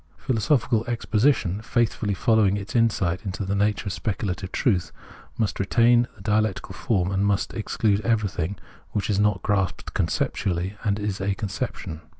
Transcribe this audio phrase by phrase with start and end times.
[0.17, 4.91] Philosophical exposition, faithfully following its insight into the nature of specu lative truth,
[5.37, 8.55] must retain the dialectical form, and exclude everything
[8.93, 12.01] which is not grasped conceptually and is a conception.